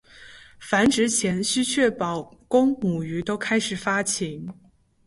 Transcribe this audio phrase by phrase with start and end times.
[0.59, 4.51] 繁殖前须确保公母鱼都开始发情。